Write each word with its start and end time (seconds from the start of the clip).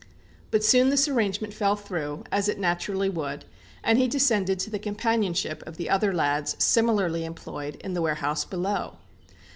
But 0.49 0.63
soon 0.63 0.89
this 0.89 1.07
arrangement 1.07 1.53
fell 1.53 1.75
through, 1.75 2.23
as 2.31 2.49
it 2.49 2.57
naturally 2.57 3.07
would, 3.07 3.45
and 3.83 3.99
he 3.99 4.07
descended 4.07 4.57
to 4.61 4.71
the 4.71 4.79
companionship 4.79 5.61
of 5.67 5.77
the 5.77 5.91
other 5.91 6.11
lads, 6.11 6.55
similarly 6.57 7.23
employed, 7.23 7.75
in 7.83 7.93
the 7.93 8.01
warehouse 8.01 8.43
below. 8.43 8.97